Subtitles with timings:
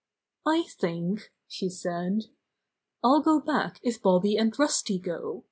[0.47, 2.23] "I think," she said,
[3.03, 5.39] "I'll go back if Bobby and Rusty go.